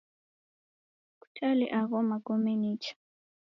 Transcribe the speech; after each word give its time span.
Kutale 1.21 1.65
agho 1.79 1.97
magome 2.09 2.51
nicha. 2.61 2.93